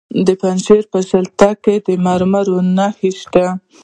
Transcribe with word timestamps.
د 0.25 0.29
پنجشیر 0.41 0.83
په 0.93 0.99
شتل 1.09 1.51
کې 1.63 1.75
د 1.85 1.87
مرمرو 2.05 2.57
نښې 2.77 3.11
شته. 3.21 3.45